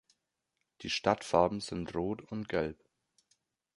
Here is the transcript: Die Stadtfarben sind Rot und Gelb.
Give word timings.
Die 0.81 0.89
Stadtfarben 0.89 1.59
sind 1.59 1.93
Rot 1.93 2.23
und 2.23 2.49
Gelb. 2.49 2.83